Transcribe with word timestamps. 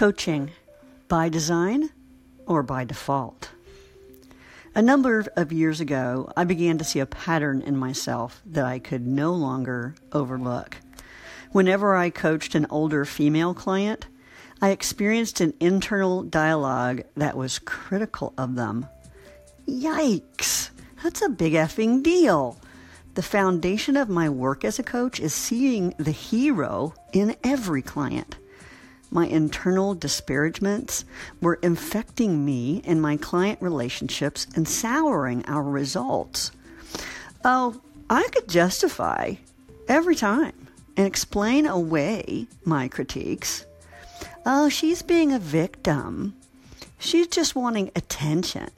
Coaching 0.00 0.52
by 1.08 1.28
design 1.28 1.90
or 2.46 2.62
by 2.62 2.84
default? 2.84 3.50
A 4.74 4.80
number 4.80 5.26
of 5.36 5.52
years 5.52 5.78
ago, 5.78 6.32
I 6.34 6.44
began 6.44 6.78
to 6.78 6.84
see 6.84 7.00
a 7.00 7.04
pattern 7.04 7.60
in 7.60 7.76
myself 7.76 8.40
that 8.46 8.64
I 8.64 8.78
could 8.78 9.06
no 9.06 9.34
longer 9.34 9.94
overlook. 10.10 10.78
Whenever 11.52 11.94
I 11.94 12.08
coached 12.08 12.54
an 12.54 12.66
older 12.70 13.04
female 13.04 13.52
client, 13.52 14.06
I 14.62 14.70
experienced 14.70 15.42
an 15.42 15.52
internal 15.60 16.22
dialogue 16.22 17.02
that 17.14 17.36
was 17.36 17.58
critical 17.58 18.32
of 18.38 18.54
them. 18.54 18.86
Yikes! 19.68 20.70
That's 21.02 21.20
a 21.20 21.28
big 21.28 21.52
effing 21.52 22.02
deal. 22.02 22.58
The 23.16 23.22
foundation 23.22 23.98
of 23.98 24.08
my 24.08 24.30
work 24.30 24.64
as 24.64 24.78
a 24.78 24.82
coach 24.82 25.20
is 25.20 25.34
seeing 25.34 25.92
the 25.98 26.10
hero 26.10 26.94
in 27.12 27.36
every 27.44 27.82
client. 27.82 28.36
My 29.10 29.26
internal 29.26 29.94
disparagements 29.94 31.04
were 31.40 31.58
infecting 31.62 32.44
me 32.44 32.80
and 32.84 33.02
my 33.02 33.16
client 33.16 33.60
relationships 33.60 34.46
and 34.54 34.68
souring 34.68 35.44
our 35.46 35.64
results. 35.64 36.52
Oh, 37.44 37.80
I 38.08 38.28
could 38.32 38.48
justify 38.48 39.34
every 39.88 40.14
time 40.14 40.68
and 40.96 41.06
explain 41.06 41.66
away 41.66 42.46
my 42.64 42.86
critiques. 42.86 43.66
Oh, 44.46 44.68
she's 44.68 45.02
being 45.02 45.32
a 45.32 45.38
victim. 45.38 46.36
She's 46.98 47.26
just 47.26 47.56
wanting 47.56 47.90
attention. 47.96 48.70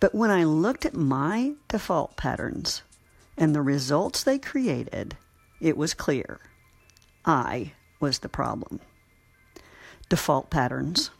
But 0.00 0.14
when 0.14 0.30
I 0.30 0.44
looked 0.44 0.86
at 0.86 0.94
my 0.94 1.54
default 1.68 2.16
patterns 2.16 2.82
and 3.36 3.54
the 3.54 3.62
results 3.62 4.22
they 4.22 4.38
created, 4.38 5.16
it 5.60 5.76
was 5.76 5.92
clear 5.92 6.40
I 7.24 7.72
was 8.00 8.20
the 8.20 8.28
problem. 8.28 8.80
Default 10.08 10.50
patterns. 10.50 11.10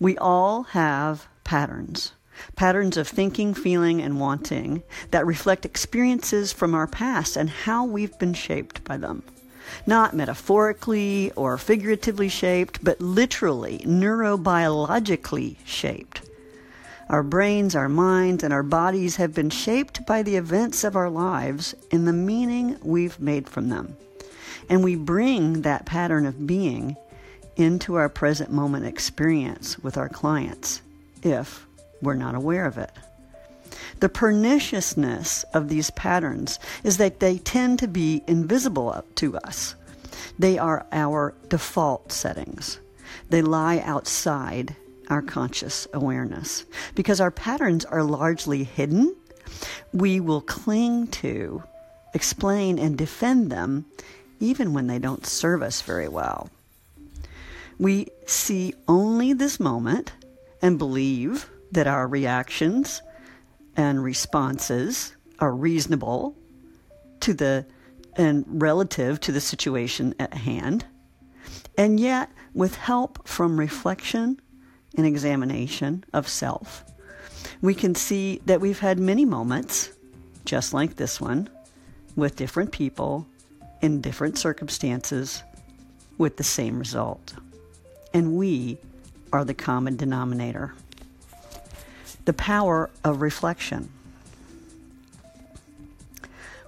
We 0.00 0.16
all 0.18 0.64
have 0.64 1.26
patterns 1.44 2.12
patterns 2.56 2.96
of 2.96 3.08
thinking, 3.08 3.54
feeling, 3.54 4.00
and 4.00 4.20
wanting 4.20 4.82
that 5.10 5.26
reflect 5.26 5.64
experiences 5.64 6.52
from 6.52 6.74
our 6.74 6.86
past 6.86 7.36
and 7.36 7.50
how 7.50 7.84
we've 7.84 8.18
been 8.18 8.34
shaped 8.34 8.84
by 8.84 8.96
them. 8.96 9.22
Not 9.86 10.14
metaphorically 10.14 11.30
or 11.32 11.58
figuratively 11.58 12.28
shaped, 12.28 12.82
but 12.82 13.00
literally, 13.00 13.78
neurobiologically 13.80 15.56
shaped. 15.64 16.22
Our 17.08 17.22
brains, 17.22 17.74
our 17.74 17.88
minds, 17.88 18.44
and 18.44 18.52
our 18.52 18.62
bodies 18.62 19.16
have 19.16 19.34
been 19.34 19.50
shaped 19.50 20.06
by 20.06 20.22
the 20.22 20.36
events 20.36 20.84
of 20.84 20.96
our 20.96 21.10
lives 21.10 21.74
and 21.90 22.06
the 22.06 22.12
meaning 22.12 22.78
we've 22.82 23.18
made 23.18 23.48
from 23.48 23.68
them. 23.68 23.96
And 24.68 24.84
we 24.84 24.94
bring 24.94 25.62
that 25.62 25.86
pattern 25.86 26.26
of 26.26 26.46
being 26.46 26.96
into 27.58 27.96
our 27.96 28.08
present 28.08 28.50
moment 28.50 28.86
experience 28.86 29.78
with 29.80 29.98
our 29.98 30.08
clients 30.08 30.80
if 31.22 31.66
we're 32.00 32.14
not 32.14 32.34
aware 32.34 32.64
of 32.64 32.78
it. 32.78 32.92
The 34.00 34.08
perniciousness 34.08 35.44
of 35.52 35.68
these 35.68 35.90
patterns 35.90 36.58
is 36.84 36.96
that 36.98 37.20
they 37.20 37.38
tend 37.38 37.80
to 37.80 37.88
be 37.88 38.22
invisible 38.26 39.04
to 39.16 39.36
us. 39.38 39.74
They 40.38 40.56
are 40.56 40.86
our 40.92 41.34
default 41.48 42.12
settings. 42.12 42.78
They 43.28 43.42
lie 43.42 43.80
outside 43.80 44.76
our 45.08 45.22
conscious 45.22 45.88
awareness. 45.92 46.64
Because 46.94 47.20
our 47.20 47.30
patterns 47.30 47.84
are 47.84 48.04
largely 48.04 48.62
hidden, 48.62 49.16
we 49.92 50.20
will 50.20 50.42
cling 50.42 51.08
to, 51.08 51.62
explain, 52.14 52.78
and 52.78 52.96
defend 52.96 53.50
them 53.50 53.86
even 54.38 54.72
when 54.72 54.86
they 54.86 54.98
don't 54.98 55.26
serve 55.26 55.62
us 55.62 55.82
very 55.82 56.08
well. 56.08 56.50
We 57.78 58.08
see 58.26 58.74
only 58.88 59.32
this 59.32 59.60
moment 59.60 60.12
and 60.60 60.78
believe 60.78 61.48
that 61.72 61.86
our 61.86 62.08
reactions 62.08 63.02
and 63.76 64.02
responses 64.02 65.14
are 65.38 65.54
reasonable 65.54 66.36
to 67.20 67.34
the 67.34 67.66
and 68.16 68.44
relative 68.48 69.20
to 69.20 69.32
the 69.32 69.40
situation 69.40 70.12
at 70.18 70.34
hand. 70.34 70.84
And 71.76 72.00
yet, 72.00 72.30
with 72.52 72.74
help 72.74 73.28
from 73.28 73.58
reflection 73.58 74.40
and 74.96 75.06
examination 75.06 76.04
of 76.12 76.26
self, 76.26 76.84
we 77.62 77.74
can 77.74 77.94
see 77.94 78.40
that 78.46 78.60
we've 78.60 78.80
had 78.80 78.98
many 78.98 79.24
moments, 79.24 79.92
just 80.44 80.74
like 80.74 80.96
this 80.96 81.20
one, 81.20 81.48
with 82.16 82.34
different 82.34 82.72
people 82.72 83.26
in 83.80 84.00
different 84.00 84.36
circumstances 84.36 85.44
with 86.16 86.36
the 86.36 86.44
same 86.44 86.80
result. 86.80 87.34
And 88.12 88.36
we 88.36 88.78
are 89.32 89.44
the 89.44 89.54
common 89.54 89.96
denominator 89.96 90.74
the 92.24 92.32
power 92.34 92.90
of 93.02 93.22
reflection. 93.22 93.88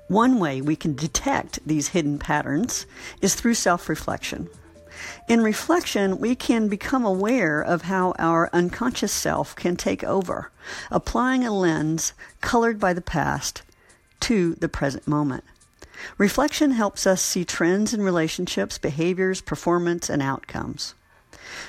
One 0.09 0.41
way 0.41 0.63
we 0.63 0.75
can 0.75 0.95
detect 0.95 1.59
these 1.67 1.89
hidden 1.89 2.19
patterns 2.19 2.87
is 3.21 3.35
through 3.35 3.55
self 3.55 3.89
reflection. 3.91 4.49
In 5.29 5.43
reflection, 5.43 6.19
we 6.19 6.35
can 6.35 6.69
become 6.69 7.05
aware 7.05 7.61
of 7.61 7.83
how 7.83 8.15
our 8.19 8.49
unconscious 8.55 9.13
self 9.13 9.55
can 9.55 9.77
take 9.77 10.03
over, 10.03 10.51
applying 10.91 11.45
a 11.45 11.53
lens 11.53 12.15
colored 12.41 12.81
by 12.81 12.95
the 12.95 13.03
past 13.03 13.61
to 14.21 14.55
the 14.55 14.69
present 14.69 15.07
moment. 15.07 15.45
Reflection 16.17 16.71
helps 16.71 17.07
us 17.07 17.21
see 17.21 17.45
trends 17.45 17.93
in 17.93 18.03
relationships, 18.03 18.79
behaviors, 18.79 19.43
performance, 19.43 20.09
and 20.09 20.23
outcomes. 20.23 20.95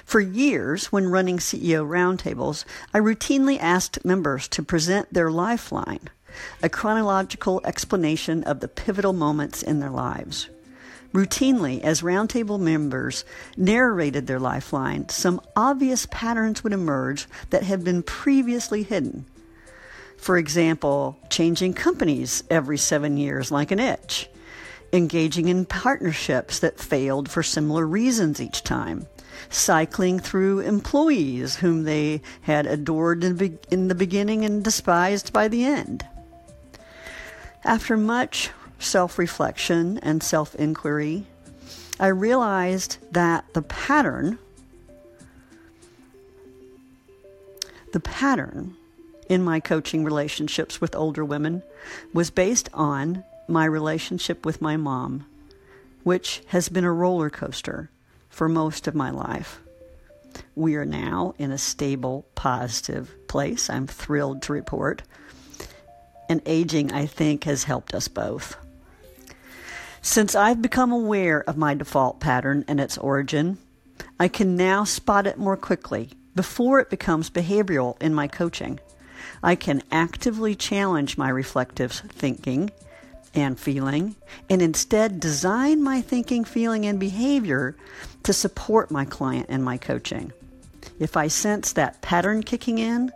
For 0.05 0.19
years, 0.19 0.87
when 0.91 1.09
running 1.09 1.37
CEO 1.37 1.87
roundtables, 1.87 2.65
I 2.93 2.99
routinely 2.99 3.59
asked 3.59 4.05
members 4.05 4.47
to 4.49 4.63
present 4.63 5.13
their 5.13 5.31
lifeline, 5.31 6.09
a 6.61 6.69
chronological 6.69 7.61
explanation 7.65 8.43
of 8.43 8.59
the 8.59 8.67
pivotal 8.67 9.13
moments 9.13 9.63
in 9.63 9.79
their 9.79 9.89
lives. 9.89 10.49
Routinely, 11.13 11.81
as 11.81 12.01
roundtable 12.01 12.59
members 12.59 13.25
narrated 13.57 14.27
their 14.27 14.39
lifeline, 14.39 15.09
some 15.09 15.41
obvious 15.57 16.07
patterns 16.09 16.63
would 16.63 16.71
emerge 16.71 17.27
that 17.49 17.63
had 17.63 17.83
been 17.83 18.01
previously 18.01 18.83
hidden. 18.83 19.25
For 20.15 20.37
example, 20.37 21.17
changing 21.29 21.73
companies 21.73 22.43
every 22.49 22.77
seven 22.77 23.17
years 23.17 23.51
like 23.51 23.71
an 23.71 23.79
itch, 23.79 24.29
engaging 24.93 25.49
in 25.49 25.65
partnerships 25.65 26.59
that 26.59 26.79
failed 26.79 27.29
for 27.29 27.43
similar 27.43 27.85
reasons 27.85 28.39
each 28.39 28.63
time, 28.63 29.07
cycling 29.49 30.19
through 30.19 30.59
employees 30.59 31.57
whom 31.57 31.83
they 31.83 32.21
had 32.41 32.65
adored 32.65 33.23
in 33.23 33.87
the 33.87 33.95
beginning 33.95 34.45
and 34.45 34.63
despised 34.63 35.33
by 35.33 35.47
the 35.47 35.63
end. 35.63 36.05
After 37.63 37.95
much 37.95 38.51
self 38.79 39.17
reflection 39.17 39.99
and 39.99 40.23
self 40.23 40.55
inquiry, 40.55 41.25
I 41.99 42.07
realized 42.07 42.97
that 43.11 43.45
the 43.53 43.61
pattern, 43.61 44.39
the 47.93 47.99
pattern 47.99 48.75
in 49.29 49.43
my 49.43 49.59
coaching 49.59 50.03
relationships 50.03 50.81
with 50.81 50.95
older 50.95 51.23
women 51.23 51.61
was 52.13 52.29
based 52.31 52.69
on 52.73 53.23
my 53.47 53.65
relationship 53.65 54.45
with 54.45 54.61
my 54.61 54.77
mom, 54.77 55.25
which 56.03 56.41
has 56.47 56.69
been 56.69 56.83
a 56.83 56.91
roller 56.91 57.29
coaster 57.29 57.89
for 58.31 58.49
most 58.49 58.87
of 58.87 58.95
my 58.95 59.11
life. 59.11 59.59
We 60.55 60.75
are 60.75 60.85
now 60.85 61.35
in 61.37 61.51
a 61.51 61.57
stable, 61.57 62.25
positive 62.33 63.15
place. 63.27 63.69
I'm 63.69 63.85
thrilled 63.85 64.41
to 64.43 64.53
report. 64.53 65.03
And 66.27 66.41
aging, 66.45 66.91
I 66.91 67.05
think, 67.05 67.43
has 67.43 67.65
helped 67.65 67.93
us 67.93 68.07
both. 68.07 68.55
Since 70.01 70.33
I've 70.33 70.61
become 70.61 70.91
aware 70.91 71.47
of 71.47 71.57
my 71.57 71.75
default 71.75 72.19
pattern 72.19 72.65
and 72.67 72.79
its 72.79 72.97
origin, 72.97 73.59
I 74.19 74.29
can 74.29 74.55
now 74.55 74.83
spot 74.83 75.27
it 75.27 75.37
more 75.37 75.57
quickly 75.57 76.09
before 76.33 76.79
it 76.79 76.89
becomes 76.89 77.29
behavioral 77.29 78.01
in 78.01 78.13
my 78.13 78.27
coaching. 78.27 78.79
I 79.43 79.55
can 79.55 79.83
actively 79.91 80.55
challenge 80.55 81.17
my 81.17 81.29
reflective 81.29 81.91
thinking 81.91 82.71
and 83.33 83.59
feeling, 83.59 84.15
and 84.49 84.61
instead 84.61 85.19
design 85.19 85.83
my 85.83 86.01
thinking, 86.01 86.43
feeling, 86.43 86.85
and 86.85 86.99
behavior 86.99 87.75
to 88.23 88.33
support 88.33 88.91
my 88.91 89.05
client 89.05 89.47
and 89.49 89.63
my 89.63 89.77
coaching. 89.77 90.31
If 90.99 91.15
I 91.15 91.27
sense 91.27 91.73
that 91.73 92.01
pattern 92.01 92.43
kicking 92.43 92.77
in, 92.77 93.11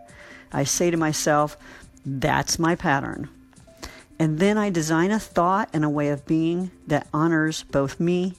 I 0.52 0.64
say 0.64 0.90
to 0.90 0.96
myself, 0.96 1.56
that's 2.04 2.58
my 2.58 2.74
pattern. 2.74 3.28
And 4.18 4.38
then 4.38 4.56
I 4.56 4.70
design 4.70 5.10
a 5.10 5.18
thought 5.18 5.68
and 5.72 5.84
a 5.84 5.90
way 5.90 6.08
of 6.08 6.26
being 6.26 6.70
that 6.86 7.06
honors 7.12 7.64
both 7.64 8.00
me 8.00 8.34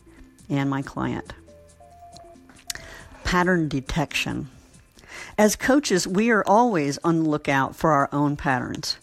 and 0.49 0.69
my 0.69 0.81
client. 0.81 1.33
Pattern 3.23 3.67
detection. 3.67 4.49
As 5.37 5.55
coaches, 5.55 6.07
we 6.07 6.31
are 6.31 6.43
always 6.47 6.97
on 7.03 7.23
the 7.23 7.29
lookout 7.29 7.75
for 7.75 7.91
our 7.91 8.09
own 8.11 8.37
patterns 8.37 8.97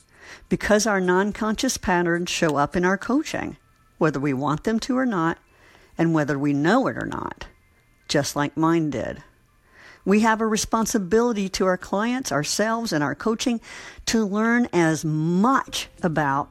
because 0.48 0.86
our 0.86 1.00
non 1.00 1.32
conscious 1.32 1.76
patterns 1.76 2.30
show 2.30 2.56
up 2.56 2.76
in 2.76 2.84
our 2.84 2.98
coaching, 2.98 3.56
whether 3.98 4.20
we 4.20 4.32
want 4.32 4.64
them 4.64 4.78
to 4.80 4.96
or 4.96 5.06
not, 5.06 5.38
and 5.98 6.14
whether 6.14 6.38
we 6.38 6.52
know 6.52 6.86
it 6.86 6.96
or 6.96 7.06
not. 7.06 7.46
just 8.08 8.36
like 8.36 8.56
mine 8.56 8.90
did. 8.90 9.22
We 10.04 10.20
have 10.20 10.40
a 10.40 10.46
responsibility 10.46 11.48
to 11.48 11.64
our 11.66 11.78
clients, 11.78 12.30
ourselves, 12.30 12.92
and 12.92 13.02
our 13.02 13.14
coaching 13.14 13.60
to 14.06 14.24
learn 14.24 14.68
as 14.72 15.04
much 15.04 15.88
about 16.02 16.48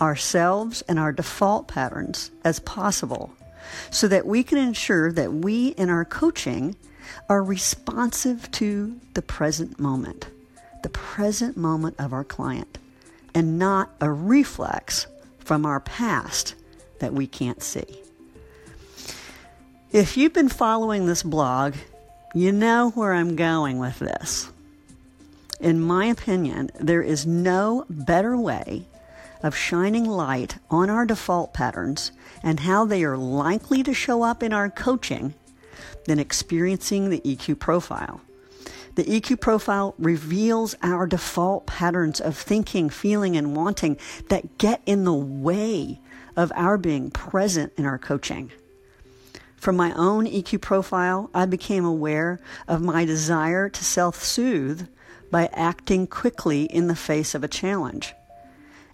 ourselves 0.00 0.82
and 0.88 0.98
our 0.98 1.12
default 1.12 1.68
patterns 1.68 2.30
as 2.42 2.58
possible 2.60 3.32
so 3.90 4.08
that 4.08 4.26
we 4.26 4.42
can 4.42 4.58
ensure 4.58 5.12
that 5.12 5.32
we 5.32 5.68
in 5.68 5.90
our 5.90 6.04
coaching 6.04 6.74
are 7.28 7.42
responsive 7.42 8.50
to 8.52 8.98
the 9.14 9.22
present 9.22 9.78
moment, 9.78 10.28
the 10.82 10.88
present 10.88 11.56
moment 11.56 11.96
of 11.98 12.12
our 12.12 12.24
client, 12.24 12.78
and 13.34 13.58
not 13.58 13.90
a 14.00 14.10
reflex 14.10 15.06
from 15.38 15.66
our 15.66 15.80
past 15.80 16.54
that 16.98 17.12
we 17.12 17.26
can't 17.26 17.62
see. 17.62 18.02
If 19.92 20.16
you've 20.16 20.32
been 20.32 20.48
following 20.48 21.06
this 21.06 21.22
blog, 21.22 21.74
you 22.34 22.52
know 22.52 22.90
where 22.90 23.12
I'm 23.12 23.34
going 23.34 23.78
with 23.78 23.98
this. 23.98 24.48
In 25.60 25.80
my 25.80 26.06
opinion, 26.06 26.70
there 26.78 27.02
is 27.02 27.26
no 27.26 27.84
better 27.90 28.36
way 28.36 28.86
of 29.42 29.56
shining 29.56 30.04
light 30.04 30.56
on 30.70 30.90
our 30.90 31.04
default 31.04 31.52
patterns 31.52 32.12
and 32.42 32.60
how 32.60 32.84
they 32.84 33.04
are 33.04 33.16
likely 33.16 33.82
to 33.82 33.92
show 33.92 34.22
up 34.22 34.42
in 34.42 34.52
our 34.52 34.70
coaching 34.70 35.34
than 36.04 36.18
experiencing 36.18 37.10
the 37.10 37.20
EQ 37.20 37.58
profile. 37.58 38.20
The 39.00 39.18
EQ 39.18 39.40
profile 39.40 39.94
reveals 39.98 40.74
our 40.82 41.06
default 41.06 41.64
patterns 41.64 42.20
of 42.20 42.36
thinking, 42.36 42.90
feeling, 42.90 43.34
and 43.34 43.56
wanting 43.56 43.96
that 44.28 44.58
get 44.58 44.82
in 44.84 45.04
the 45.04 45.14
way 45.14 46.00
of 46.36 46.52
our 46.54 46.76
being 46.76 47.10
present 47.10 47.72
in 47.78 47.86
our 47.86 47.96
coaching. 47.96 48.52
From 49.56 49.74
my 49.74 49.94
own 49.94 50.26
EQ 50.26 50.60
profile, 50.60 51.30
I 51.32 51.46
became 51.46 51.86
aware 51.86 52.40
of 52.68 52.82
my 52.82 53.06
desire 53.06 53.70
to 53.70 53.82
self 53.82 54.22
soothe 54.22 54.86
by 55.30 55.48
acting 55.54 56.06
quickly 56.06 56.64
in 56.64 56.88
the 56.88 56.94
face 56.94 57.34
of 57.34 57.42
a 57.42 57.48
challenge. 57.48 58.12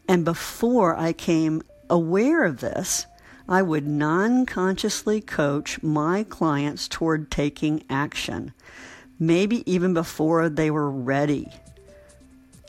And 0.07 0.25
before 0.25 0.97
I 0.97 1.15
came 1.15 1.65
aware 1.91 2.45
of 2.45 2.61
this, 2.61 3.07
I 3.49 3.61
would 3.61 3.89
non 3.89 4.47
consciously 4.47 5.21
coach 5.21 5.83
my 5.83 6.23
clients 6.23 6.87
toward 6.87 7.29
taking 7.29 7.83
action, 7.91 8.53
maybe 9.19 9.71
even 9.71 9.95
before 9.95 10.49
they 10.49 10.71
were 10.71 10.91
ready. 10.91 11.49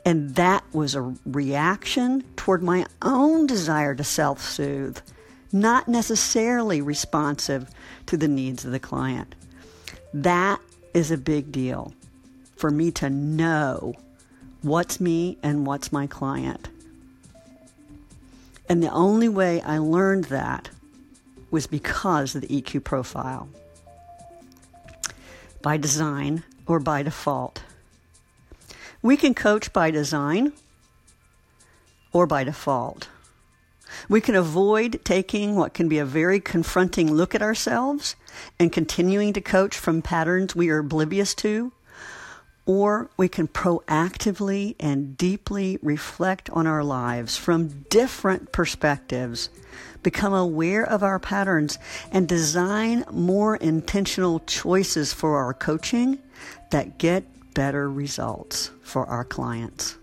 And 0.04 0.34
that 0.36 0.64
was 0.72 0.94
a 0.94 1.14
reaction 1.26 2.24
toward 2.36 2.62
my 2.62 2.86
own 3.02 3.46
desire 3.46 3.94
to 3.94 4.04
self 4.04 4.42
soothe, 4.42 4.98
not 5.52 5.88
necessarily 5.88 6.80
responsive 6.80 7.68
to 8.06 8.16
the 8.16 8.28
needs 8.28 8.64
of 8.64 8.72
the 8.72 8.78
client. 8.78 9.34
That 10.14 10.60
is 10.94 11.10
a 11.10 11.18
big 11.18 11.52
deal 11.52 11.92
for 12.56 12.70
me 12.70 12.90
to 12.92 13.10
know 13.10 13.94
what's 14.62 15.00
me 15.00 15.38
and 15.42 15.66
what's 15.66 15.92
my 15.92 16.06
client. 16.06 16.68
And 18.68 18.82
the 18.82 18.90
only 18.90 19.28
way 19.28 19.60
I 19.62 19.78
learned 19.78 20.24
that 20.24 20.70
was 21.50 21.66
because 21.66 22.34
of 22.34 22.42
the 22.42 22.48
EQ 22.48 22.84
profile. 22.84 23.48
By 25.62 25.76
design 25.76 26.44
or 26.66 26.78
by 26.80 27.02
default. 27.02 27.62
We 29.02 29.16
can 29.16 29.34
coach 29.34 29.72
by 29.72 29.90
design 29.90 30.52
or 32.12 32.26
by 32.26 32.44
default. 32.44 33.08
We 34.08 34.20
can 34.20 34.34
avoid 34.34 35.00
taking 35.04 35.56
what 35.56 35.74
can 35.74 35.88
be 35.88 35.98
a 35.98 36.04
very 36.04 36.40
confronting 36.40 37.12
look 37.12 37.34
at 37.34 37.42
ourselves 37.42 38.16
and 38.58 38.72
continuing 38.72 39.32
to 39.32 39.40
coach 39.40 39.76
from 39.76 40.02
patterns 40.02 40.54
we 40.54 40.68
are 40.68 40.78
oblivious 40.78 41.34
to 41.36 41.72
or 42.68 43.08
we 43.16 43.30
can 43.30 43.48
proactively 43.48 44.76
and 44.78 45.16
deeply 45.16 45.78
reflect 45.82 46.50
on 46.50 46.66
our 46.66 46.84
lives 46.84 47.34
from 47.34 47.86
different 47.88 48.52
perspectives, 48.52 49.48
become 50.08 50.32
aware 50.32 50.88
of 50.88 51.02
our 51.02 51.18
patterns, 51.18 51.78
and 52.10 52.26
design 52.26 53.04
more 53.10 53.56
intentional 53.56 54.40
choices 54.46 55.12
for 55.12 55.36
our 55.36 55.52
coaching 55.52 56.18
that 56.70 56.96
get 56.96 57.24
better 57.52 57.90
results 57.90 58.70
for 58.80 59.04
our 59.04 59.22
clients. 59.22 59.98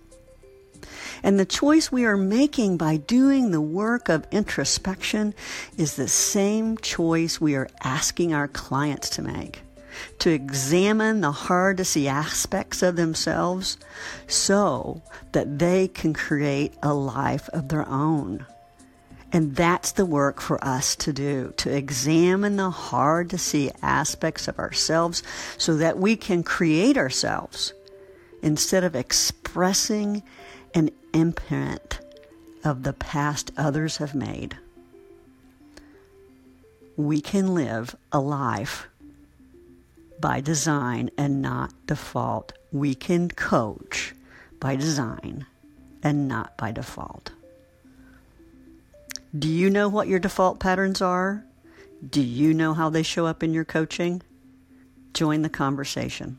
And 1.23 1.39
the 1.39 1.45
choice 1.45 1.91
we 1.91 2.05
are 2.05 2.17
making 2.17 2.77
by 2.77 2.97
doing 2.97 3.49
the 3.49 3.59
work 3.59 4.07
of 4.07 4.27
introspection 4.29 5.33
is 5.75 5.95
the 5.95 6.07
same 6.07 6.77
choice 6.77 7.41
we 7.41 7.55
are 7.55 7.67
asking 7.83 8.31
our 8.31 8.47
clients 8.47 9.09
to 9.11 9.23
make 9.23 9.63
to 10.19 10.29
examine 10.29 11.21
the 11.21 11.31
hard 11.31 11.77
to 11.77 11.85
see 11.85 12.05
aspects 12.05 12.83
of 12.83 12.97
themselves 12.97 13.77
so 14.27 15.01
that 15.31 15.57
they 15.57 15.87
can 15.87 16.13
create 16.13 16.73
a 16.83 16.93
life 16.93 17.47
of 17.53 17.69
their 17.69 17.87
own. 17.87 18.45
And 19.35 19.53
that's 19.53 19.91
the 19.91 20.05
work 20.05 20.39
for 20.39 20.63
us 20.63 20.95
to 20.95 21.11
do 21.11 21.53
to 21.57 21.69
examine 21.69 22.55
the 22.55 22.69
hard 22.69 23.29
to 23.31 23.37
see 23.37 23.69
aspects 23.81 24.47
of 24.47 24.57
ourselves 24.57 25.23
so 25.57 25.75
that 25.75 25.97
we 25.97 26.15
can 26.15 26.41
create 26.41 26.97
ourselves 26.97 27.73
instead 28.41 28.85
of 28.85 28.95
expressing 28.95 30.23
an 30.73 30.89
imprint 31.11 31.99
of 32.63 32.83
the 32.83 32.93
past 32.93 33.51
others 33.57 33.97
have 33.97 34.15
made. 34.15 34.55
We 36.95 37.19
can 37.19 37.53
live 37.53 37.93
a 38.13 38.21
life 38.21 38.87
by 40.17 40.39
design 40.39 41.09
and 41.17 41.41
not 41.41 41.73
default. 41.87 42.53
We 42.71 42.95
can 42.95 43.27
coach 43.27 44.15
by 44.61 44.77
design 44.77 45.45
and 46.01 46.29
not 46.29 46.55
by 46.55 46.71
default. 46.71 47.31
Do 49.37 49.49
you 49.49 49.69
know 49.69 49.89
what 49.89 50.07
your 50.07 50.19
default 50.19 50.59
patterns 50.61 51.01
are? 51.01 51.43
Do 52.07 52.21
you 52.21 52.53
know 52.53 52.73
how 52.73 52.89
they 52.89 53.03
show 53.03 53.25
up 53.25 53.43
in 53.43 53.53
your 53.53 53.65
coaching? 53.65 54.21
Join 55.13 55.41
the 55.41 55.49
conversation. 55.49 56.37